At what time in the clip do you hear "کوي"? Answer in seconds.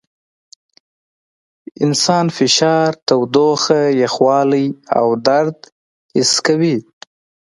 6.45-6.77